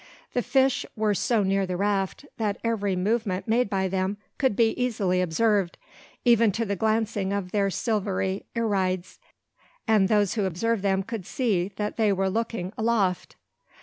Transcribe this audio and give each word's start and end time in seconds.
The 0.33 0.41
fish 0.41 0.83
were 0.95 1.13
so 1.13 1.43
near 1.43 1.67
the 1.67 1.77
raft, 1.77 2.25
that 2.37 2.57
every 2.63 2.95
movement 2.95 3.47
made 3.47 3.69
by 3.69 3.87
them 3.87 4.17
could 4.39 4.55
be 4.55 4.69
easily 4.69 5.21
observed, 5.21 5.77
even 6.25 6.51
to 6.53 6.65
the 6.65 6.75
glancing 6.75 7.31
of 7.31 7.51
their 7.51 7.69
silvery 7.69 8.47
irides, 8.55 9.19
and 9.87 10.07
those 10.09 10.33
who 10.33 10.45
observed 10.45 10.81
them 10.81 11.03
could 11.03 11.27
see 11.27 11.71
that 11.75 11.97
they 11.97 12.11
were 12.11 12.31
looking 12.31 12.73
aloft. 12.79 13.35